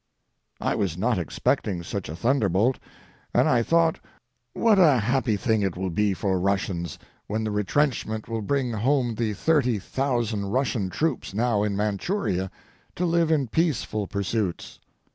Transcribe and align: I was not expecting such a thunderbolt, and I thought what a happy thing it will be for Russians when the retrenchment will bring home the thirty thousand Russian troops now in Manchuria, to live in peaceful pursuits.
I 0.59 0.73
was 0.73 0.97
not 0.97 1.19
expecting 1.19 1.83
such 1.83 2.09
a 2.09 2.15
thunderbolt, 2.15 2.79
and 3.35 3.47
I 3.47 3.61
thought 3.61 3.99
what 4.55 4.79
a 4.79 4.97
happy 4.97 5.37
thing 5.37 5.61
it 5.61 5.77
will 5.77 5.91
be 5.91 6.15
for 6.15 6.39
Russians 6.39 6.97
when 7.27 7.43
the 7.43 7.51
retrenchment 7.51 8.27
will 8.27 8.41
bring 8.41 8.71
home 8.71 9.13
the 9.13 9.33
thirty 9.35 9.77
thousand 9.77 10.47
Russian 10.47 10.89
troops 10.89 11.35
now 11.35 11.61
in 11.61 11.75
Manchuria, 11.77 12.49
to 12.95 13.05
live 13.05 13.29
in 13.29 13.47
peaceful 13.47 14.07
pursuits. 14.07 14.79